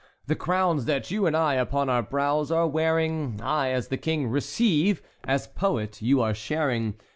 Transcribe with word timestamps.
The 0.25 0.35
crowns 0.35 0.85
that 0.85 1.11
you 1.11 1.27
and 1.27 1.37
I 1.37 1.53
upon 1.53 1.87
our 1.87 2.01
brows 2.01 2.51
are 2.51 2.65
wearing, 2.67 3.39
I 3.43 3.69
as 3.69 3.89
the 3.89 3.97
King 3.97 4.25
receive, 4.29 4.99
as 5.25 5.45
poet 5.45 6.01
you 6.01 6.23
are 6.23 6.33
sharing. 6.33 6.95